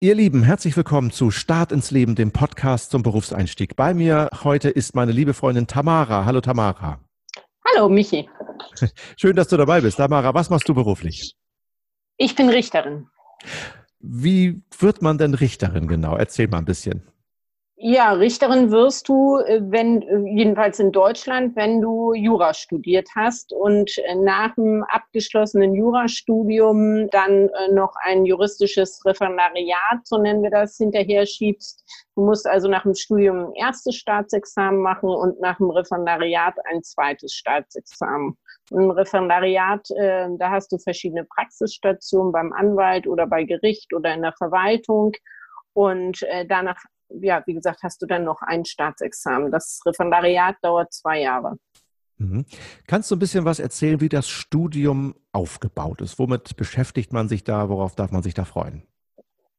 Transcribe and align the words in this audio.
Ihr 0.00 0.14
Lieben, 0.14 0.44
herzlich 0.44 0.76
willkommen 0.76 1.10
zu 1.10 1.32
Start 1.32 1.72
ins 1.72 1.90
Leben, 1.90 2.14
dem 2.14 2.30
Podcast 2.30 2.92
zum 2.92 3.02
Berufseinstieg. 3.02 3.74
Bei 3.74 3.94
mir 3.94 4.30
heute 4.44 4.70
ist 4.70 4.94
meine 4.94 5.10
liebe 5.10 5.34
Freundin 5.34 5.66
Tamara. 5.66 6.24
Hallo 6.24 6.40
Tamara. 6.40 7.00
Hallo 7.66 7.88
Michi. 7.88 8.30
Schön, 9.16 9.34
dass 9.34 9.48
du 9.48 9.56
dabei 9.56 9.80
bist. 9.80 9.96
Tamara, 9.96 10.32
was 10.34 10.50
machst 10.50 10.68
du 10.68 10.74
beruflich? 10.74 11.34
Ich 12.16 12.36
bin 12.36 12.48
Richterin. 12.48 13.08
Wie 13.98 14.62
wird 14.78 15.02
man 15.02 15.18
denn 15.18 15.34
Richterin 15.34 15.88
genau? 15.88 16.14
Erzähl 16.14 16.46
mal 16.46 16.58
ein 16.58 16.64
bisschen. 16.64 17.02
Ja, 17.80 18.10
Richterin 18.10 18.72
wirst 18.72 19.08
du, 19.08 19.38
äh, 19.38 19.60
wenn, 19.62 20.02
äh, 20.02 20.36
jedenfalls 20.36 20.80
in 20.80 20.90
Deutschland, 20.90 21.54
wenn 21.54 21.80
du 21.80 22.12
Jura 22.12 22.52
studiert 22.52 23.08
hast 23.14 23.52
und 23.52 23.96
äh, 23.98 24.16
nach 24.16 24.52
dem 24.56 24.82
abgeschlossenen 24.88 25.76
Jurastudium 25.76 27.08
dann 27.10 27.48
noch 27.70 27.94
ein 28.02 28.26
juristisches 28.26 29.00
Referendariat, 29.04 30.00
so 30.02 30.18
nennen 30.18 30.42
wir 30.42 30.50
das, 30.50 30.76
hinterher 30.76 31.24
schiebst. 31.24 31.84
Du 32.16 32.24
musst 32.24 32.48
also 32.48 32.66
nach 32.66 32.82
dem 32.82 32.96
Studium 32.96 33.46
ein 33.46 33.54
erstes 33.54 33.94
Staatsexamen 33.94 34.82
machen 34.82 35.10
und 35.10 35.40
nach 35.40 35.58
dem 35.58 35.70
Referendariat 35.70 36.54
ein 36.64 36.82
zweites 36.82 37.32
Staatsexamen. 37.32 38.36
Im 38.72 38.90
Referendariat, 38.90 39.88
äh, 39.92 40.26
da 40.36 40.50
hast 40.50 40.72
du 40.72 40.78
verschiedene 40.78 41.24
Praxisstationen 41.26 42.32
beim 42.32 42.52
Anwalt 42.52 43.06
oder 43.06 43.28
bei 43.28 43.44
Gericht 43.44 43.94
oder 43.94 44.14
in 44.14 44.22
der 44.22 44.32
Verwaltung. 44.32 45.12
Und 45.74 46.26
danach 46.48 46.82
ja, 47.10 47.42
wie 47.46 47.54
gesagt, 47.54 47.82
hast 47.82 48.02
du 48.02 48.06
dann 48.06 48.24
noch 48.24 48.42
ein 48.42 48.64
Staatsexamen. 48.64 49.50
Das 49.50 49.80
Referendariat 49.86 50.56
dauert 50.62 50.92
zwei 50.92 51.20
Jahre. 51.20 51.56
Mhm. 52.18 52.44
Kannst 52.86 53.10
du 53.10 53.16
ein 53.16 53.20
bisschen 53.20 53.44
was 53.44 53.60
erzählen, 53.60 54.00
wie 54.00 54.08
das 54.08 54.28
Studium 54.28 55.14
aufgebaut 55.32 56.00
ist? 56.00 56.18
Womit 56.18 56.56
beschäftigt 56.56 57.12
man 57.12 57.28
sich 57.28 57.44
da? 57.44 57.68
Worauf 57.68 57.94
darf 57.94 58.10
man 58.10 58.22
sich 58.22 58.34
da 58.34 58.44
freuen? 58.44 58.82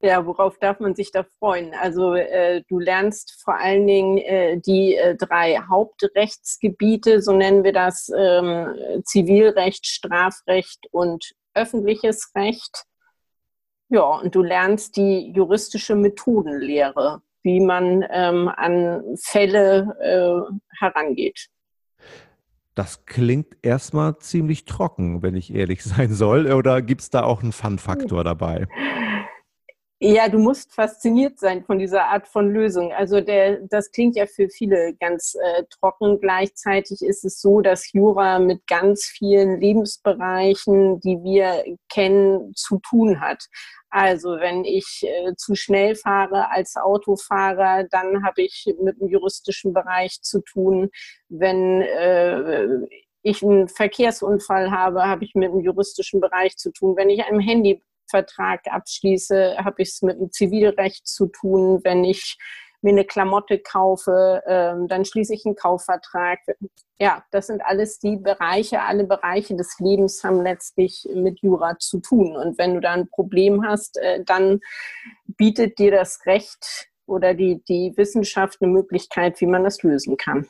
Ja, 0.01 0.25
worauf 0.25 0.57
darf 0.59 0.79
man 0.79 0.95
sich 0.95 1.11
da 1.11 1.25
freuen? 1.39 1.73
Also 1.73 2.13
äh, 2.13 2.63
du 2.69 2.79
lernst 2.79 3.41
vor 3.43 3.55
allen 3.57 3.85
Dingen 3.85 4.17
äh, 4.17 4.57
die 4.57 4.95
äh, 4.95 5.15
drei 5.17 5.57
Hauptrechtsgebiete, 5.57 7.21
so 7.21 7.33
nennen 7.33 7.65
wir 7.65 7.73
das, 7.73 8.09
ähm, 8.15 8.75
Zivilrecht, 9.03 9.85
Strafrecht 9.85 10.87
und 10.91 11.33
öffentliches 11.53 12.31
Recht. 12.33 12.85
Ja, 13.89 14.03
und 14.03 14.35
du 14.35 14.41
lernst 14.41 14.95
die 14.95 15.33
juristische 15.33 15.95
Methodenlehre 15.95 17.21
wie 17.43 17.59
man 17.59 18.05
ähm, 18.11 18.47
an 18.49 19.03
Fälle 19.21 19.95
äh, 20.01 20.53
herangeht. 20.79 21.47
Das 22.75 23.05
klingt 23.05 23.57
erstmal 23.61 24.19
ziemlich 24.19 24.63
trocken, 24.65 25.21
wenn 25.21 25.35
ich 25.35 25.53
ehrlich 25.53 25.83
sein 25.83 26.13
soll. 26.13 26.51
Oder 26.51 26.81
gibt 26.81 27.01
es 27.01 27.09
da 27.09 27.23
auch 27.23 27.41
einen 27.41 27.51
Fun-Faktor 27.51 28.23
dabei? 28.23 28.67
Ja, 30.01 30.29
du 30.29 30.39
musst 30.39 30.71
fasziniert 30.71 31.39
sein 31.39 31.65
von 31.65 31.77
dieser 31.77 32.05
Art 32.05 32.25
von 32.25 32.49
Lösung. 32.53 32.93
Also 32.93 33.19
der, 33.19 33.59
das 33.67 33.91
klingt 33.91 34.15
ja 34.15 34.27
für 34.27 34.47
viele 34.47 34.93
ganz 34.95 35.35
äh, 35.35 35.65
trocken. 35.69 36.21
Gleichzeitig 36.21 37.01
ist 37.01 37.25
es 37.25 37.41
so, 37.41 37.59
dass 37.59 37.91
Jura 37.91 38.39
mit 38.39 38.65
ganz 38.65 39.03
vielen 39.03 39.59
Lebensbereichen, 39.59 41.01
die 41.01 41.21
wir 41.21 41.65
kennen, 41.89 42.53
zu 42.55 42.79
tun 42.79 43.19
hat. 43.19 43.43
Also 43.89 44.37
wenn 44.39 44.63
ich 44.63 45.03
äh, 45.03 45.35
zu 45.35 45.55
schnell 45.55 45.95
fahre 45.95 46.49
als 46.49 46.77
Autofahrer, 46.77 47.85
dann 47.91 48.23
habe 48.23 48.43
ich 48.43 48.73
mit 48.81 49.01
dem 49.01 49.09
juristischen 49.09 49.73
Bereich 49.73 50.21
zu 50.21 50.39
tun. 50.41 50.91
Wenn 51.27 51.81
äh, 51.81 52.67
ich 53.21 53.43
einen 53.43 53.67
Verkehrsunfall 53.67 54.71
habe, 54.71 55.03
habe 55.03 55.25
ich 55.25 55.35
mit 55.35 55.51
dem 55.51 55.59
juristischen 55.59 56.21
Bereich 56.21 56.55
zu 56.55 56.71
tun. 56.71 56.95
Wenn 56.95 57.09
ich 57.09 57.25
einen 57.25 57.41
Handyvertrag 58.09 58.61
abschließe, 58.65 59.57
habe 59.57 59.81
ich 59.81 59.89
es 59.89 60.01
mit 60.01 60.19
dem 60.19 60.31
Zivilrecht 60.31 61.07
zu 61.07 61.27
tun. 61.27 61.81
Wenn 61.83 62.03
ich 62.03 62.37
mir 62.81 62.91
eine 62.91 63.05
Klamotte 63.05 63.59
kaufe, 63.59 64.41
ähm, 64.47 64.87
dann 64.87 65.03
schließe 65.03 65.33
ich 65.33 65.45
einen 65.45 65.55
Kaufvertrag. 65.55 66.39
Ja, 66.97 67.23
das 67.31 67.47
sind 67.47 67.61
alles 67.61 67.99
die 67.99 68.15
Bereiche, 68.15 68.81
alle 68.81 69.05
Bereiche 69.05 69.55
des 69.55 69.77
Lebens 69.79 70.23
haben 70.23 70.41
letztlich 70.41 71.07
mit 71.13 71.41
Jura 71.41 71.77
zu 71.77 71.99
tun. 71.99 72.37
Und 72.37 72.57
wenn 72.57 72.75
du 72.75 72.81
da 72.81 72.93
ein 72.93 73.09
Problem 73.09 73.65
hast, 73.65 73.97
äh, 73.97 74.23
dann 74.23 74.61
bietet 75.27 75.77
dir 75.77 75.91
das 75.91 76.25
Recht 76.25 76.87
oder 77.05 77.33
die, 77.33 77.61
die 77.67 77.93
Wissenschaft 77.97 78.61
eine 78.61 78.71
Möglichkeit, 78.71 79.41
wie 79.41 79.47
man 79.47 79.63
das 79.63 79.83
lösen 79.83 80.15
kann. 80.15 80.47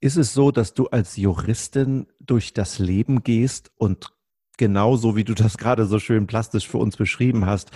Ist 0.00 0.16
es 0.16 0.32
so, 0.32 0.50
dass 0.50 0.74
du 0.74 0.86
als 0.86 1.16
Juristin 1.16 2.06
durch 2.20 2.52
das 2.52 2.78
Leben 2.78 3.22
gehst 3.22 3.70
und 3.76 4.13
genauso 4.56 5.16
wie 5.16 5.24
du 5.24 5.34
das 5.34 5.58
gerade 5.58 5.86
so 5.86 5.98
schön 5.98 6.26
plastisch 6.26 6.68
für 6.68 6.78
uns 6.78 6.96
beschrieben 6.96 7.46
hast, 7.46 7.70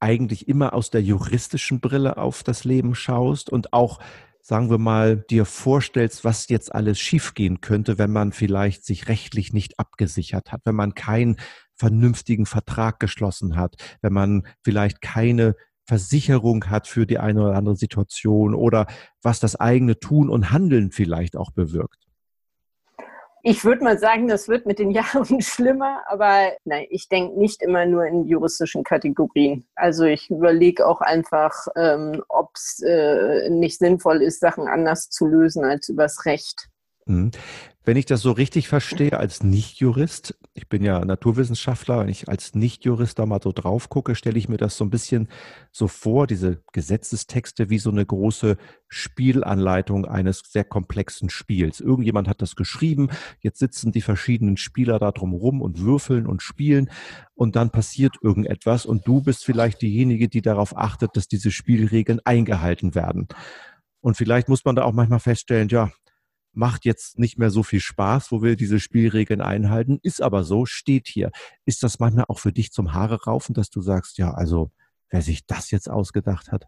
eigentlich 0.00 0.48
immer 0.48 0.74
aus 0.74 0.90
der 0.90 1.02
juristischen 1.02 1.80
Brille 1.80 2.16
auf 2.16 2.42
das 2.42 2.64
Leben 2.64 2.94
schaust 2.94 3.50
und 3.50 3.72
auch, 3.72 3.98
sagen 4.40 4.70
wir 4.70 4.78
mal, 4.78 5.16
dir 5.16 5.44
vorstellst, 5.44 6.24
was 6.24 6.48
jetzt 6.48 6.74
alles 6.74 6.98
schiefgehen 6.98 7.60
könnte, 7.60 7.98
wenn 7.98 8.12
man 8.12 8.32
vielleicht 8.32 8.84
sich 8.84 9.08
rechtlich 9.08 9.52
nicht 9.52 9.78
abgesichert 9.78 10.52
hat, 10.52 10.60
wenn 10.64 10.74
man 10.74 10.94
keinen 10.94 11.36
vernünftigen 11.74 12.46
Vertrag 12.46 13.00
geschlossen 13.00 13.56
hat, 13.56 13.76
wenn 14.02 14.12
man 14.12 14.46
vielleicht 14.62 15.00
keine 15.00 15.54
Versicherung 15.86 16.68
hat 16.68 16.88
für 16.88 17.06
die 17.06 17.18
eine 17.18 17.42
oder 17.42 17.54
andere 17.54 17.76
Situation 17.76 18.54
oder 18.54 18.86
was 19.22 19.40
das 19.40 19.56
eigene 19.56 19.98
Tun 19.98 20.28
und 20.28 20.50
Handeln 20.50 20.90
vielleicht 20.90 21.36
auch 21.36 21.52
bewirkt. 21.52 22.05
Ich 23.48 23.64
würde 23.64 23.84
mal 23.84 23.96
sagen, 23.96 24.26
das 24.26 24.48
wird 24.48 24.66
mit 24.66 24.80
den 24.80 24.90
Jahren 24.90 25.40
schlimmer, 25.40 26.02
aber 26.08 26.50
nein, 26.64 26.86
ich 26.90 27.08
denke 27.08 27.38
nicht 27.38 27.62
immer 27.62 27.86
nur 27.86 28.04
in 28.04 28.24
juristischen 28.24 28.82
Kategorien. 28.82 29.64
Also 29.76 30.02
ich 30.02 30.28
überlege 30.30 30.84
auch 30.84 31.00
einfach, 31.00 31.68
ähm, 31.76 32.24
ob 32.28 32.50
es 32.56 32.82
äh, 32.84 33.48
nicht 33.48 33.78
sinnvoll 33.78 34.20
ist, 34.20 34.40
Sachen 34.40 34.66
anders 34.66 35.10
zu 35.10 35.26
lösen 35.26 35.64
als 35.64 35.88
übers 35.88 36.24
Recht. 36.26 36.68
Wenn 37.86 37.96
ich 37.96 38.04
das 38.06 38.20
so 38.20 38.32
richtig 38.32 38.66
verstehe 38.66 39.16
als 39.16 39.44
Nichtjurist, 39.44 40.36
ich 40.54 40.68
bin 40.68 40.82
ja 40.82 41.04
Naturwissenschaftler, 41.04 42.00
wenn 42.00 42.08
ich 42.08 42.28
als 42.28 42.56
Nichtjurist 42.56 43.16
da 43.16 43.26
mal 43.26 43.40
so 43.40 43.52
drauf 43.52 43.88
gucke, 43.88 44.16
stelle 44.16 44.36
ich 44.38 44.48
mir 44.48 44.56
das 44.56 44.76
so 44.76 44.84
ein 44.84 44.90
bisschen 44.90 45.28
so 45.70 45.86
vor, 45.86 46.26
diese 46.26 46.64
Gesetzestexte 46.72 47.70
wie 47.70 47.78
so 47.78 47.90
eine 47.90 48.04
große 48.04 48.56
Spielanleitung 48.88 50.04
eines 50.04 50.40
sehr 50.48 50.64
komplexen 50.64 51.30
Spiels. 51.30 51.78
Irgendjemand 51.78 52.26
hat 52.26 52.42
das 52.42 52.56
geschrieben, 52.56 53.08
jetzt 53.38 53.60
sitzen 53.60 53.92
die 53.92 54.02
verschiedenen 54.02 54.56
Spieler 54.56 54.98
da 54.98 55.12
drum 55.12 55.32
rum 55.32 55.62
und 55.62 55.80
würfeln 55.80 56.26
und 56.26 56.42
spielen 56.42 56.90
und 57.36 57.54
dann 57.54 57.70
passiert 57.70 58.16
irgendetwas 58.20 58.84
und 58.84 59.06
du 59.06 59.22
bist 59.22 59.44
vielleicht 59.44 59.80
diejenige, 59.80 60.28
die 60.28 60.42
darauf 60.42 60.76
achtet, 60.76 61.16
dass 61.16 61.28
diese 61.28 61.52
Spielregeln 61.52 62.18
eingehalten 62.24 62.96
werden. 62.96 63.28
Und 64.00 64.16
vielleicht 64.16 64.48
muss 64.48 64.64
man 64.64 64.74
da 64.74 64.82
auch 64.82 64.92
manchmal 64.92 65.20
feststellen, 65.20 65.68
ja, 65.68 65.92
macht 66.56 66.84
jetzt 66.84 67.18
nicht 67.18 67.38
mehr 67.38 67.50
so 67.50 67.62
viel 67.62 67.80
Spaß, 67.80 68.32
wo 68.32 68.42
wir 68.42 68.56
diese 68.56 68.80
Spielregeln 68.80 69.40
einhalten, 69.40 69.98
ist 70.02 70.22
aber 70.22 70.42
so, 70.42 70.64
steht 70.64 71.06
hier. 71.06 71.30
Ist 71.64 71.82
das 71.82 71.98
manchmal 71.98 72.24
auch 72.28 72.38
für 72.38 72.52
dich 72.52 72.72
zum 72.72 72.94
Haare 72.94 73.24
raufen, 73.24 73.54
dass 73.54 73.70
du 73.70 73.80
sagst, 73.80 74.18
ja, 74.18 74.32
also 74.32 74.70
wer 75.10 75.22
sich 75.22 75.46
das 75.46 75.70
jetzt 75.70 75.90
ausgedacht 75.90 76.50
hat? 76.50 76.66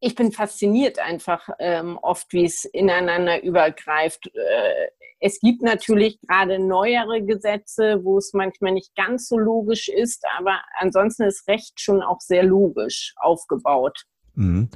Ich 0.00 0.14
bin 0.14 0.32
fasziniert 0.32 0.98
einfach 0.98 1.48
ähm, 1.58 1.96
oft, 2.02 2.32
wie 2.32 2.44
es 2.44 2.64
ineinander 2.64 3.42
übergreift. 3.42 4.26
Äh, 4.34 4.88
es 5.20 5.38
gibt 5.38 5.62
natürlich 5.62 6.20
gerade 6.20 6.58
neuere 6.58 7.22
Gesetze, 7.22 8.00
wo 8.02 8.18
es 8.18 8.32
manchmal 8.32 8.72
nicht 8.72 8.94
ganz 8.96 9.28
so 9.28 9.38
logisch 9.38 9.88
ist, 9.88 10.24
aber 10.36 10.60
ansonsten 10.80 11.22
ist 11.22 11.46
Recht 11.46 11.80
schon 11.80 12.02
auch 12.02 12.20
sehr 12.20 12.42
logisch 12.42 13.14
aufgebaut. 13.16 14.02
Mhm. 14.34 14.68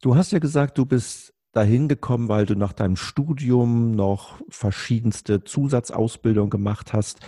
Du 0.00 0.16
hast 0.16 0.32
ja 0.32 0.38
gesagt, 0.38 0.78
du 0.78 0.86
bist 0.86 1.35
dahin 1.56 1.88
gekommen, 1.88 2.28
weil 2.28 2.46
du 2.46 2.54
nach 2.54 2.72
deinem 2.72 2.96
Studium 2.96 3.92
noch 3.92 4.40
verschiedenste 4.48 5.42
Zusatzausbildung 5.42 6.50
gemacht 6.50 6.92
hast. 6.92 7.20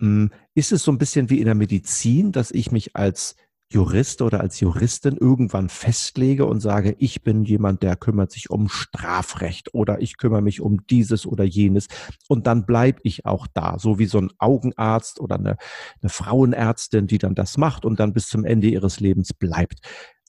Hm, 0.00 0.30
ist 0.54 0.72
es 0.72 0.84
so 0.84 0.92
ein 0.92 0.98
bisschen 0.98 1.30
wie 1.30 1.40
in 1.40 1.46
der 1.46 1.54
Medizin, 1.54 2.32
dass 2.32 2.50
ich 2.50 2.70
mich 2.70 2.94
als 2.96 3.36
Jurist 3.70 4.22
oder 4.22 4.40
als 4.40 4.60
Juristin 4.60 5.16
irgendwann 5.16 5.68
festlege 5.68 6.46
und 6.46 6.60
sage, 6.60 6.94
ich 7.00 7.22
bin 7.22 7.44
jemand, 7.44 7.82
der 7.82 7.96
kümmert 7.96 8.30
sich 8.30 8.48
um 8.48 8.68
Strafrecht 8.68 9.74
oder 9.74 10.00
ich 10.00 10.16
kümmere 10.16 10.42
mich 10.42 10.60
um 10.60 10.86
dieses 10.86 11.26
oder 11.26 11.42
jenes 11.42 11.88
und 12.28 12.46
dann 12.46 12.66
bleibe 12.66 13.00
ich 13.02 13.26
auch 13.26 13.48
da, 13.52 13.78
so 13.78 13.98
wie 13.98 14.06
so 14.06 14.18
ein 14.18 14.30
Augenarzt 14.38 15.18
oder 15.18 15.36
eine, 15.36 15.56
eine 16.00 16.08
Frauenärztin, 16.08 17.08
die 17.08 17.18
dann 17.18 17.34
das 17.34 17.56
macht 17.56 17.84
und 17.84 17.98
dann 17.98 18.12
bis 18.12 18.28
zum 18.28 18.44
Ende 18.44 18.68
ihres 18.68 19.00
Lebens 19.00 19.32
bleibt. 19.32 19.80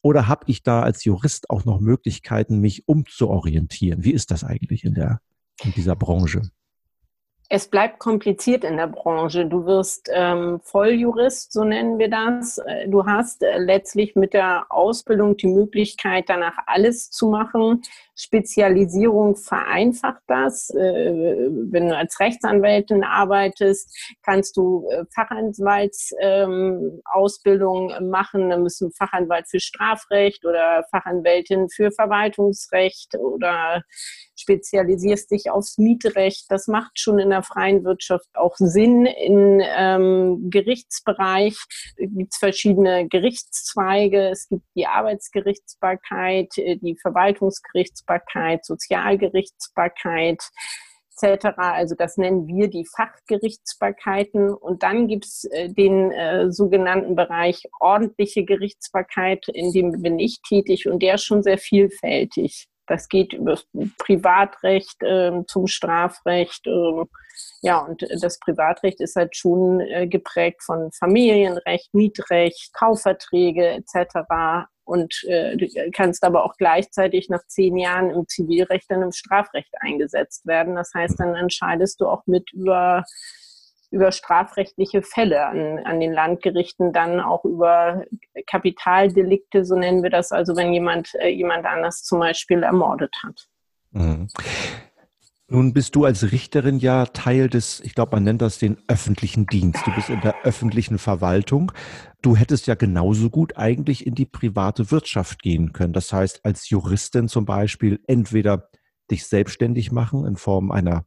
Oder 0.06 0.28
habe 0.28 0.44
ich 0.46 0.62
da 0.62 0.84
als 0.84 1.04
Jurist 1.04 1.50
auch 1.50 1.66
noch 1.66 1.80
Möglichkeiten, 1.80 2.60
mich 2.60 2.88
umzuorientieren? 2.88 4.04
Wie 4.04 4.12
ist 4.12 4.30
das 4.30 4.44
eigentlich 4.44 4.84
in, 4.84 4.94
der, 4.94 5.20
in 5.64 5.72
dieser 5.72 5.96
Branche? 5.96 6.44
Es 7.48 7.68
bleibt 7.68 8.00
kompliziert 8.00 8.64
in 8.64 8.78
der 8.78 8.88
Branche. 8.88 9.46
Du 9.46 9.68
wirst 9.68 10.10
ähm, 10.12 10.60
Volljurist, 10.64 11.54
so 11.54 11.64
nennen 11.64 12.00
wir 12.00 12.10
das. 12.10 12.58
Äh, 12.58 12.88
du 12.88 13.06
hast 13.06 13.44
äh, 13.44 13.60
letztlich 13.60 14.16
mit 14.16 14.34
der 14.34 14.66
Ausbildung 14.70 15.38
die 15.38 15.46
Möglichkeit, 15.48 16.28
danach 16.28 16.58
alles 16.66 17.12
zu 17.12 17.28
machen. 17.28 17.84
Spezialisierung 18.16 19.36
vereinfacht 19.36 20.24
das. 20.26 20.72
Äh, 20.72 21.52
wenn 21.70 21.90
du 21.90 21.96
als 21.96 22.20
Rechtsanwältin 22.20 23.04
arbeitest, 23.04 23.96
kannst 24.24 24.58
du 24.58 24.88
äh, 24.90 25.06
Fachanwaltsausbildung 25.14 27.92
ähm, 27.92 28.10
machen. 28.10 28.64
Bist 28.64 28.82
du 28.82 28.90
Fachanwalt 28.90 29.48
für 29.48 29.60
Strafrecht 29.60 30.44
oder 30.46 30.84
Fachanwältin 30.90 31.70
für 31.70 31.92
Verwaltungsrecht 31.92 33.14
oder 33.20 33.84
spezialisierst 34.46 35.32
dich 35.32 35.50
aufs 35.50 35.80
Mietrecht. 35.80 36.46
Das 36.50 36.68
macht 36.68 37.00
schon 37.00 37.18
in 37.18 37.32
der 37.32 37.42
freien 37.42 37.84
Wirtschaft 37.84 38.30
auch 38.36 38.56
Sinn. 38.58 39.08
In 39.08 39.62
ähm, 39.64 40.50
Gerichtsbereich 40.52 41.58
gibt 41.98 42.34
es 42.34 42.38
verschiedene 42.38 43.08
Gerichtszweige. 43.08 44.30
Es 44.30 44.48
gibt 44.48 44.64
die 44.76 44.86
Arbeitsgerichtsbarkeit, 44.86 46.58
äh, 46.58 46.78
die 46.78 46.96
Verwaltungsgerichtsbarkeit, 47.02 48.66
Sozialgerichtsbarkeit 48.66 50.44
etc. 51.16 51.48
Also 51.58 51.96
das 51.96 52.18
nennen 52.18 52.48
wir 52.48 52.70
die 52.70 52.86
Fachgerichtsbarkeiten. 52.86 54.54
Und 54.54 54.84
dann 54.84 55.08
gibt 55.08 55.26
es 55.26 55.46
äh, 55.46 55.70
den 55.70 56.12
äh, 56.12 56.52
sogenannten 56.52 57.16
Bereich 57.16 57.64
ordentliche 57.80 58.46
Gerichtsbarkeit, 58.46 59.48
in 59.48 59.72
dem 59.72 60.02
bin 60.04 60.20
ich 60.20 60.42
tätig 60.42 60.88
und 60.88 61.02
der 61.02 61.16
ist 61.16 61.24
schon 61.24 61.42
sehr 61.42 61.58
vielfältig. 61.58 62.68
Das 62.88 63.08
geht 63.10 63.34
über 63.34 63.52
das 63.52 63.68
Privatrecht 63.98 65.02
äh, 65.02 65.32
zum 65.48 65.68
Strafrecht. 65.68 66.68
Äh, 66.68 67.06
ja, 67.62 67.80
und 67.80 68.06
das 68.22 68.40
Privatrecht 68.40 69.02
ist 69.02 69.16
halt 69.16 69.36
schon 69.36 69.82
äh, 69.82 70.08
geprägt 70.08 70.64
von 70.64 70.92
Familienrecht, 70.92 71.94
Mietrecht, 71.94 72.74
Kaufverträge 72.74 73.68
etc. 73.68 74.68
Und 74.84 75.24
äh, 75.28 75.58
du 75.58 75.68
kannst 75.92 76.24
aber 76.24 76.46
auch 76.46 76.56
gleichzeitig 76.58 77.28
nach 77.30 77.46
zehn 77.48 77.78
Jahren 77.78 78.12
im 78.12 78.28
Zivilrecht 78.28 78.86
dann 78.90 79.02
im 79.02 79.12
Strafrecht 79.12 79.74
eingesetzt 79.80 80.46
werden. 80.46 80.76
Das 80.76 80.94
heißt, 80.94 81.20
dann 81.20 81.36
entscheidest 81.36 82.00
du 82.02 82.08
auch 82.08 82.28
mit 82.28 82.54
über 82.54 83.04
über 83.96 84.12
strafrechtliche 84.12 85.02
Fälle 85.02 85.48
an, 85.48 85.80
an 85.86 86.02
den 86.02 86.12
Landgerichten, 86.12 86.92
dann 86.92 87.22
auch 87.22 87.46
über 87.46 88.04
Kapitaldelikte, 88.46 89.64
so 89.64 89.76
nennen 89.76 90.04
wir 90.04 90.10
das, 90.10 90.34
also 90.34 90.58
wenn 90.58 90.74
jemand 90.74 91.16
äh, 91.16 91.30
jemand 91.30 91.66
anders 91.66 92.04
zum 92.04 92.20
Beispiel 92.20 92.62
ermordet 92.62 93.16
hat. 93.24 93.48
Mhm. 93.92 94.28
Nun 95.48 95.74
bist 95.74 95.96
du 95.96 96.04
als 96.04 96.32
Richterin 96.34 96.80
ja 96.80 97.06
Teil 97.06 97.50
des, 97.50 97.80
ich 97.82 97.96
glaube, 97.96 98.18
man 98.18 98.24
nennt 98.24 98.42
das 98.42 98.58
den 98.58 98.78
öffentlichen 98.88 99.46
Dienst. 99.46 99.86
Du 99.86 99.96
bist 99.96 100.10
in 100.10 100.20
der 100.20 100.44
öffentlichen 100.44 100.98
Verwaltung. 100.98 101.72
Du 102.22 102.36
hättest 102.36 102.68
ja 102.68 102.76
genauso 102.76 103.30
gut 103.30 103.56
eigentlich 103.56 104.06
in 104.06 104.16
die 104.16 104.26
private 104.26 104.92
Wirtschaft 104.92 105.42
gehen 105.42 105.72
können. 105.72 105.94
Das 105.94 106.12
heißt, 106.12 106.44
als 106.44 106.70
Juristin 106.70 107.30
zum 107.30 107.46
Beispiel 107.46 108.02
entweder 108.08 108.70
dich 109.10 109.26
selbstständig 109.26 109.92
machen 109.92 110.26
in 110.26 110.36
Form 110.36 110.72
einer 110.72 111.06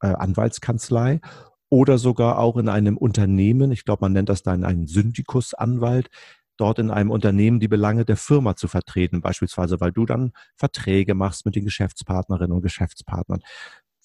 äh, 0.00 0.08
Anwaltskanzlei 0.08 1.20
oder 1.68 1.98
sogar 1.98 2.38
auch 2.38 2.56
in 2.56 2.68
einem 2.68 2.96
Unternehmen, 2.96 3.72
ich 3.72 3.84
glaube, 3.84 4.02
man 4.02 4.12
nennt 4.12 4.28
das 4.28 4.42
dann 4.42 4.64
einen 4.64 4.86
Syndikusanwalt, 4.86 6.08
dort 6.56 6.78
in 6.78 6.90
einem 6.90 7.10
Unternehmen 7.10 7.60
die 7.60 7.68
Belange 7.68 8.04
der 8.04 8.16
Firma 8.16 8.56
zu 8.56 8.68
vertreten, 8.68 9.20
beispielsweise, 9.20 9.80
weil 9.80 9.92
du 9.92 10.06
dann 10.06 10.32
Verträge 10.56 11.14
machst 11.14 11.44
mit 11.44 11.56
den 11.56 11.64
Geschäftspartnerinnen 11.64 12.52
und 12.52 12.62
Geschäftspartnern. 12.62 13.40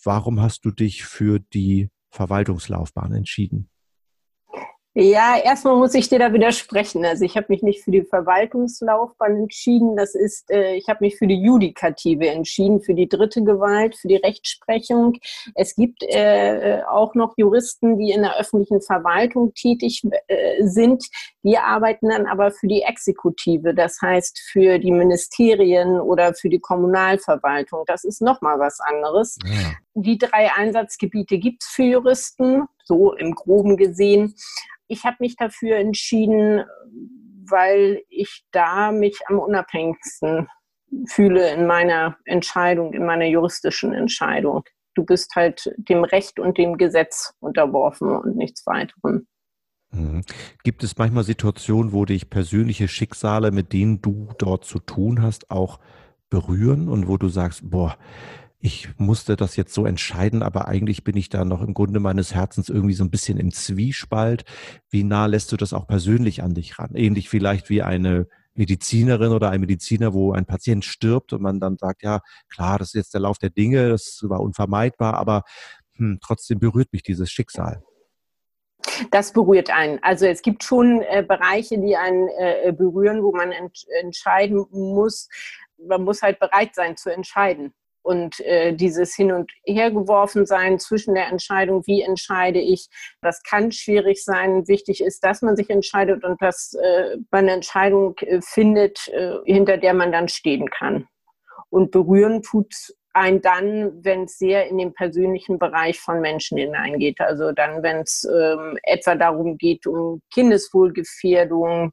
Warum 0.03 0.41
hast 0.41 0.65
du 0.65 0.71
dich 0.71 1.03
für 1.03 1.39
die 1.39 1.89
Verwaltungslaufbahn 2.09 3.13
entschieden? 3.13 3.69
Ja, 4.93 5.37
erstmal 5.37 5.77
muss 5.77 5.93
ich 5.93 6.09
dir 6.09 6.19
da 6.19 6.33
widersprechen. 6.33 7.05
Also 7.05 7.23
ich 7.23 7.37
habe 7.37 7.45
mich 7.47 7.63
nicht 7.63 7.81
für 7.81 7.91
die 7.91 8.03
Verwaltungslaufbahn 8.03 9.37
entschieden. 9.37 9.95
Das 9.95 10.15
ist, 10.15 10.51
äh, 10.51 10.75
ich 10.75 10.89
habe 10.89 11.05
mich 11.05 11.17
für 11.17 11.27
die 11.27 11.41
Judikative 11.41 12.27
entschieden, 12.27 12.81
für 12.81 12.93
die 12.93 13.07
dritte 13.07 13.41
Gewalt, 13.41 13.95
für 13.95 14.09
die 14.09 14.17
Rechtsprechung. 14.17 15.13
Es 15.55 15.75
gibt 15.75 16.03
äh, 16.03 16.81
auch 16.89 17.15
noch 17.15 17.35
Juristen, 17.37 17.97
die 17.99 18.11
in 18.11 18.23
der 18.23 18.37
öffentlichen 18.37 18.81
Verwaltung 18.81 19.53
tätig 19.53 20.01
äh, 20.27 20.67
sind. 20.67 21.05
Die 21.43 21.57
arbeiten 21.57 22.09
dann 22.09 22.25
aber 22.25 22.51
für 22.51 22.67
die 22.67 22.81
Exekutive, 22.81 23.73
das 23.73 24.01
heißt 24.01 24.41
für 24.51 24.77
die 24.77 24.91
Ministerien 24.91 26.01
oder 26.01 26.33
für 26.33 26.49
die 26.49 26.59
Kommunalverwaltung. 26.59 27.85
Das 27.87 28.03
ist 28.03 28.21
nochmal 28.21 28.59
was 28.59 28.81
anderes. 28.81 29.37
Ja. 29.45 29.71
Die 29.93 30.17
drei 30.17 30.53
Einsatzgebiete 30.53 31.37
gibt 31.37 31.63
es 31.63 31.69
für 31.69 31.83
Juristen, 31.83 32.63
so 32.83 33.13
im 33.13 33.35
groben 33.35 33.77
gesehen 33.77 34.35
ich 34.91 35.05
habe 35.05 35.17
mich 35.21 35.37
dafür 35.37 35.77
entschieden, 35.77 36.65
weil 37.49 38.03
ich 38.09 38.43
da 38.51 38.91
mich 38.91 39.17
am 39.27 39.39
unabhängigsten 39.39 40.49
fühle 41.05 41.53
in 41.53 41.65
meiner 41.65 42.17
Entscheidung, 42.25 42.93
in 42.93 43.05
meiner 43.05 43.25
juristischen 43.25 43.93
Entscheidung. 43.93 44.63
Du 44.93 45.05
bist 45.05 45.33
halt 45.37 45.73
dem 45.77 46.03
Recht 46.03 46.41
und 46.41 46.57
dem 46.57 46.77
Gesetz 46.77 47.33
unterworfen 47.39 48.09
und 48.09 48.35
nichts 48.35 48.67
weiterem. 48.67 49.27
Mhm. 49.91 50.23
Gibt 50.63 50.83
es 50.83 50.97
manchmal 50.97 51.23
Situationen, 51.23 51.93
wo 51.93 52.03
dich 52.03 52.29
persönliche 52.29 52.89
Schicksale, 52.89 53.51
mit 53.51 53.71
denen 53.71 54.01
du 54.01 54.27
dort 54.37 54.65
zu 54.65 54.79
tun 54.79 55.21
hast, 55.21 55.49
auch 55.49 55.79
berühren 56.29 56.89
und 56.89 57.07
wo 57.07 57.15
du 57.15 57.29
sagst, 57.29 57.69
boah, 57.69 57.97
ich 58.61 58.89
musste 58.97 59.35
das 59.35 59.55
jetzt 59.55 59.73
so 59.73 59.85
entscheiden, 59.85 60.43
aber 60.43 60.67
eigentlich 60.67 61.03
bin 61.03 61.17
ich 61.17 61.29
da 61.29 61.43
noch 61.43 61.61
im 61.61 61.73
Grunde 61.73 61.99
meines 61.99 62.35
Herzens 62.35 62.69
irgendwie 62.69 62.93
so 62.93 63.03
ein 63.03 63.09
bisschen 63.09 63.39
im 63.39 63.51
Zwiespalt. 63.51 64.45
Wie 64.89 65.03
nah 65.03 65.25
lässt 65.25 65.51
du 65.51 65.57
das 65.57 65.73
auch 65.73 65.87
persönlich 65.87 66.43
an 66.43 66.53
dich 66.53 66.77
ran? 66.77 66.91
Ähnlich 66.93 67.27
vielleicht 67.27 67.69
wie 67.69 67.81
eine 67.81 68.27
Medizinerin 68.53 69.31
oder 69.31 69.49
ein 69.49 69.61
Mediziner, 69.61 70.13
wo 70.13 70.33
ein 70.33 70.45
Patient 70.45 70.85
stirbt 70.85 71.33
und 71.33 71.41
man 71.41 71.59
dann 71.59 71.77
sagt, 71.77 72.03
ja, 72.03 72.19
klar, 72.49 72.77
das 72.77 72.89
ist 72.89 72.93
jetzt 72.93 73.13
der 73.15 73.21
Lauf 73.21 73.39
der 73.39 73.49
Dinge, 73.49 73.89
das 73.89 74.19
war 74.23 74.41
unvermeidbar, 74.41 75.15
aber 75.15 75.43
hm, 75.95 76.19
trotzdem 76.21 76.59
berührt 76.59 76.93
mich 76.93 77.01
dieses 77.01 77.31
Schicksal. 77.31 77.81
Das 79.09 79.33
berührt 79.33 79.71
einen. 79.71 79.99
Also 80.03 80.25
es 80.27 80.41
gibt 80.41 80.63
schon 80.63 81.01
äh, 81.01 81.23
Bereiche, 81.27 81.79
die 81.79 81.95
einen 81.95 82.27
äh, 82.27 82.73
berühren, 82.75 83.23
wo 83.23 83.31
man 83.31 83.51
ent 83.51 83.85
entscheiden 84.01 84.65
muss. 84.71 85.29
Man 85.77 86.03
muss 86.03 86.21
halt 86.21 86.39
bereit 86.39 86.75
sein 86.75 86.97
zu 86.97 87.09
entscheiden. 87.09 87.73
Und 88.03 88.39
äh, 88.41 88.73
dieses 88.73 89.15
Hin- 89.15 89.31
und 89.31 89.51
Hergeworfen 89.63 90.45
sein 90.45 90.79
zwischen 90.79 91.13
der 91.13 91.27
Entscheidung, 91.27 91.85
wie 91.85 92.01
entscheide 92.01 92.59
ich, 92.59 92.87
das 93.21 93.43
kann 93.43 93.71
schwierig 93.71 94.23
sein. 94.23 94.67
Wichtig 94.67 95.01
ist, 95.03 95.23
dass 95.23 95.41
man 95.41 95.55
sich 95.55 95.69
entscheidet 95.69 96.23
und 96.23 96.41
dass 96.41 96.73
äh, 96.73 97.17
man 97.29 97.45
eine 97.45 97.53
Entscheidung 97.53 98.15
äh, 98.19 98.41
findet, 98.41 99.07
äh, 99.09 99.37
hinter 99.45 99.77
der 99.77 99.93
man 99.93 100.11
dann 100.11 100.27
stehen 100.27 100.69
kann. 100.69 101.07
Und 101.69 101.91
berühren 101.91 102.41
tut 102.41 102.73
ein 103.13 103.41
dann, 103.41 104.03
wenn 104.03 104.23
es 104.23 104.37
sehr 104.37 104.67
in 104.67 104.77
den 104.77 104.93
persönlichen 104.93 105.59
Bereich 105.59 105.99
von 105.99 106.21
Menschen 106.21 106.57
hineingeht. 106.57 107.19
Also 107.19 107.51
dann, 107.51 107.83
wenn 107.83 107.97
es 108.01 108.23
ähm, 108.23 108.77
etwa 108.83 109.15
darum 109.15 109.57
geht, 109.57 109.85
um 109.85 110.21
Kindeswohlgefährdung 110.33 111.91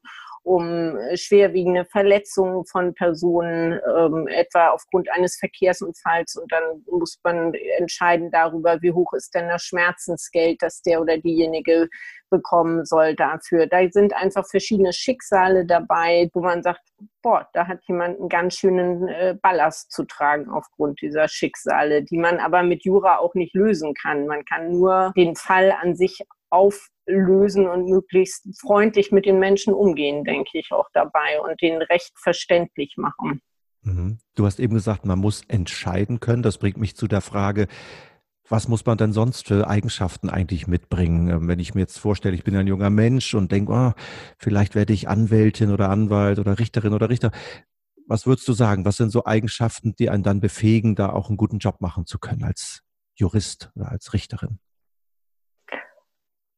um 0.49 0.97
schwerwiegende 1.13 1.85
Verletzungen 1.85 2.65
von 2.65 2.95
Personen, 2.95 3.79
ähm, 3.95 4.27
etwa 4.27 4.69
aufgrund 4.69 5.07
eines 5.11 5.37
Verkehrsunfalls. 5.37 6.37
Und 6.37 6.51
dann 6.51 6.83
muss 6.89 7.19
man 7.23 7.53
entscheiden 7.77 8.31
darüber, 8.31 8.81
wie 8.81 8.91
hoch 8.91 9.13
ist 9.13 9.35
denn 9.35 9.47
das 9.47 9.61
Schmerzensgeld, 9.61 10.63
das 10.63 10.81
der 10.81 11.01
oder 11.01 11.19
diejenige 11.19 11.87
bekommen 12.31 12.83
soll 12.83 13.15
dafür. 13.15 13.67
Da 13.67 13.87
sind 13.91 14.15
einfach 14.15 14.47
verschiedene 14.49 14.91
Schicksale 14.91 15.67
dabei, 15.67 16.31
wo 16.33 16.41
man 16.41 16.63
sagt, 16.63 16.81
boah, 17.21 17.47
da 17.53 17.67
hat 17.67 17.83
jemand 17.83 18.19
einen 18.19 18.29
ganz 18.29 18.55
schönen 18.55 19.07
äh, 19.07 19.35
Ballast 19.39 19.91
zu 19.91 20.03
tragen 20.05 20.49
aufgrund 20.49 20.99
dieser 21.01 21.27
Schicksale, 21.27 22.01
die 22.01 22.17
man 22.17 22.39
aber 22.39 22.63
mit 22.63 22.83
Jura 22.83 23.17
auch 23.17 23.35
nicht 23.35 23.53
lösen 23.53 23.93
kann. 23.93 24.25
Man 24.25 24.43
kann 24.45 24.71
nur 24.71 25.13
den 25.15 25.35
Fall 25.35 25.71
an 25.71 25.95
sich 25.95 26.25
auflösen 26.49 27.67
und 27.67 27.89
möglichst 27.89 28.47
freundlich 28.59 29.11
mit 29.11 29.25
den 29.25 29.39
Menschen 29.39 29.73
umgehen, 29.73 30.23
denke 30.23 30.57
ich 30.57 30.71
auch 30.71 30.87
dabei 30.93 31.41
und 31.41 31.61
den 31.61 31.81
recht 31.81 32.11
verständlich 32.17 32.95
machen. 32.97 33.41
Mhm. 33.81 34.19
Du 34.35 34.45
hast 34.45 34.59
eben 34.59 34.73
gesagt, 34.73 35.05
man 35.05 35.19
muss 35.19 35.43
entscheiden 35.47 36.19
können. 36.19 36.43
Das 36.43 36.57
bringt 36.57 36.77
mich 36.77 36.95
zu 36.95 37.07
der 37.07 37.21
Frage, 37.21 37.67
was 38.49 38.67
muss 38.67 38.85
man 38.85 38.97
denn 38.97 39.13
sonst 39.13 39.47
für 39.47 39.67
Eigenschaften 39.67 40.29
eigentlich 40.29 40.67
mitbringen? 40.67 41.29
Ähm, 41.29 41.47
wenn 41.47 41.59
ich 41.59 41.75
mir 41.75 41.81
jetzt 41.81 41.99
vorstelle, 41.99 42.35
ich 42.35 42.43
bin 42.43 42.55
ein 42.55 42.67
junger 42.67 42.89
Mensch 42.89 43.33
und 43.35 43.51
denke, 43.51 43.71
oh, 43.71 43.91
vielleicht 44.37 44.75
werde 44.75 44.93
ich 44.93 45.07
Anwältin 45.07 45.71
oder 45.71 45.89
Anwalt 45.89 46.39
oder 46.39 46.59
Richterin 46.59 46.93
oder 46.93 47.09
Richter. 47.09 47.31
Was 48.07 48.25
würdest 48.25 48.47
du 48.47 48.53
sagen? 48.53 48.85
Was 48.85 48.97
sind 48.97 49.11
so 49.11 49.25
Eigenschaften, 49.25 49.95
die 49.95 50.09
einen 50.09 50.23
dann 50.23 50.39
befähigen, 50.39 50.95
da 50.95 51.11
auch 51.11 51.29
einen 51.29 51.37
guten 51.37 51.59
Job 51.59 51.79
machen 51.79 52.07
zu 52.07 52.17
können 52.17 52.43
als 52.43 52.81
Jurist 53.15 53.71
oder 53.75 53.91
als 53.91 54.13
Richterin? 54.13 54.59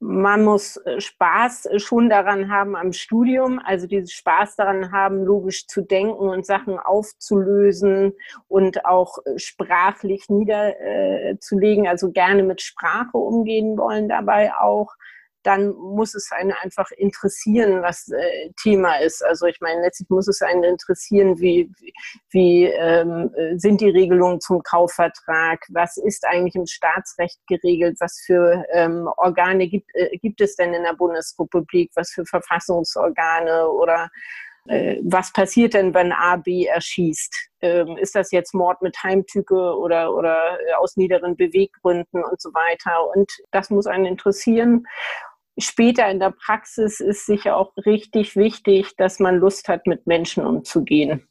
Man 0.01 0.43
muss 0.43 0.77
äh, 0.77 0.99
Spaß 0.99 1.67
äh, 1.67 1.79
schon 1.79 2.09
daran 2.09 2.49
haben 2.49 2.75
am 2.75 2.91
Studium, 2.91 3.61
also 3.63 3.85
diesen 3.85 4.09
Spaß 4.09 4.55
daran 4.55 4.91
haben, 4.91 5.23
logisch 5.23 5.67
zu 5.67 5.81
denken 5.81 6.27
und 6.27 6.45
Sachen 6.45 6.79
aufzulösen 6.79 8.13
und 8.47 8.85
auch 8.85 9.19
äh, 9.25 9.37
sprachlich 9.37 10.27
niederzulegen, 10.27 11.87
also 11.87 12.11
gerne 12.11 12.41
mit 12.41 12.61
Sprache 12.61 13.17
umgehen 13.17 13.77
wollen 13.77 14.09
dabei 14.09 14.51
auch 14.55 14.95
dann 15.43 15.73
muss 15.75 16.13
es 16.15 16.31
einen 16.31 16.51
einfach 16.51 16.91
interessieren, 16.91 17.81
was 17.81 18.09
äh, 18.09 18.49
Thema 18.61 18.97
ist. 18.97 19.23
Also 19.23 19.45
ich 19.45 19.59
meine, 19.61 19.81
letztlich 19.81 20.09
muss 20.09 20.27
es 20.27 20.41
einen 20.41 20.63
interessieren, 20.63 21.39
wie, 21.39 21.71
wie 22.29 22.65
ähm, 22.65 23.33
sind 23.55 23.81
die 23.81 23.89
Regelungen 23.89 24.39
zum 24.39 24.61
Kaufvertrag, 24.63 25.65
was 25.69 25.97
ist 25.97 26.25
eigentlich 26.25 26.55
im 26.55 26.67
Staatsrecht 26.67 27.39
geregelt, 27.47 27.97
was 27.99 28.21
für 28.25 28.65
ähm, 28.71 29.09
Organe 29.17 29.67
gibt, 29.67 29.89
äh, 29.93 30.17
gibt 30.17 30.41
es 30.41 30.55
denn 30.55 30.73
in 30.73 30.83
der 30.83 30.93
Bundesrepublik, 30.93 31.91
was 31.95 32.11
für 32.11 32.25
Verfassungsorgane 32.25 33.67
oder 33.69 34.09
äh, 34.67 34.97
was 35.03 35.33
passiert 35.33 35.73
denn, 35.73 35.93
wenn 35.93 36.11
A 36.11 36.35
B 36.35 36.65
erschießt? 36.65 37.33
Ähm, 37.61 37.97
ist 37.97 38.15
das 38.15 38.31
jetzt 38.31 38.53
Mord 38.53 38.81
mit 38.81 38.95
Heimtücke 39.01 39.75
oder, 39.77 40.13
oder 40.13 40.59
äh, 40.67 40.73
aus 40.73 40.97
niederen 40.97 41.35
Beweggründen 41.35 42.23
und 42.23 42.41
so 42.41 42.53
weiter? 42.53 43.07
Und 43.15 43.31
das 43.51 43.69
muss 43.69 43.87
einen 43.87 44.05
interessieren 44.05 44.85
später 45.61 46.09
in 46.09 46.19
der 46.19 46.31
Praxis 46.31 46.99
ist 46.99 47.25
sicher 47.25 47.55
auch 47.57 47.73
richtig 47.85 48.35
wichtig, 48.35 48.95
dass 48.97 49.19
man 49.19 49.37
Lust 49.37 49.67
hat, 49.67 49.87
mit 49.87 50.07
Menschen 50.07 50.45
umzugehen. 50.45 51.27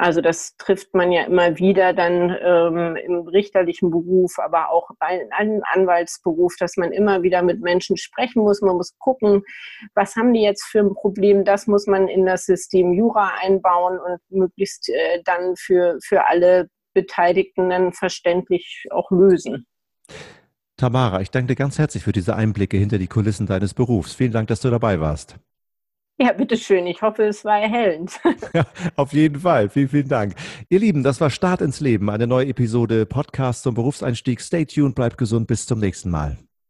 Also 0.00 0.20
das 0.20 0.56
trifft 0.58 0.94
man 0.94 1.10
ja 1.10 1.24
immer 1.24 1.58
wieder 1.58 1.92
dann 1.92 2.30
ähm, 2.40 2.94
im 2.94 3.26
richterlichen 3.26 3.90
Beruf, 3.90 4.38
aber 4.38 4.70
auch 4.70 4.90
bei 5.00 5.26
einem 5.32 5.62
Anwaltsberuf, 5.72 6.54
dass 6.60 6.76
man 6.76 6.92
immer 6.92 7.24
wieder 7.24 7.42
mit 7.42 7.60
Menschen 7.60 7.96
sprechen 7.96 8.42
muss. 8.42 8.62
Man 8.62 8.76
muss 8.76 8.96
gucken, 8.98 9.42
was 9.96 10.14
haben 10.14 10.32
die 10.34 10.42
jetzt 10.42 10.62
für 10.62 10.78
ein 10.78 10.94
Problem. 10.94 11.44
Das 11.44 11.66
muss 11.66 11.88
man 11.88 12.06
in 12.06 12.26
das 12.26 12.46
System 12.46 12.92
Jura 12.92 13.32
einbauen 13.40 13.98
und 13.98 14.20
möglichst 14.28 14.88
äh, 14.88 15.20
dann 15.24 15.56
für, 15.56 15.98
für 16.00 16.28
alle 16.28 16.68
Beteiligten 16.94 17.68
dann 17.68 17.92
verständlich 17.92 18.86
auch 18.90 19.10
lösen. 19.10 19.66
Tamara, 20.78 21.20
ich 21.20 21.30
danke 21.32 21.48
dir 21.48 21.56
ganz 21.56 21.76
herzlich 21.76 22.04
für 22.04 22.12
diese 22.12 22.36
Einblicke 22.36 22.76
hinter 22.76 22.98
die 22.98 23.08
Kulissen 23.08 23.46
deines 23.46 23.74
Berufs. 23.74 24.14
Vielen 24.14 24.30
Dank, 24.30 24.46
dass 24.46 24.60
du 24.60 24.70
dabei 24.70 25.00
warst. 25.00 25.36
Ja, 26.20 26.32
bitteschön. 26.32 26.86
Ich 26.86 27.02
hoffe, 27.02 27.24
es 27.24 27.44
war 27.44 27.58
erhellend. 27.60 28.18
Ja, 28.54 28.64
auf 28.96 29.12
jeden 29.12 29.40
Fall. 29.40 29.68
Vielen, 29.68 29.88
vielen 29.88 30.08
Dank. 30.08 30.34
Ihr 30.68 30.78
Lieben, 30.78 31.02
das 31.02 31.20
war 31.20 31.30
Start 31.30 31.60
ins 31.60 31.80
Leben, 31.80 32.08
eine 32.10 32.26
neue 32.26 32.46
Episode 32.46 33.06
Podcast 33.06 33.64
zum 33.64 33.74
Berufseinstieg. 33.74 34.40
Stay 34.40 34.64
tuned, 34.64 34.94
bleibt 34.94 35.18
gesund. 35.18 35.48
Bis 35.48 35.66
zum 35.66 35.80
nächsten 35.80 36.10
Mal. 36.10 36.38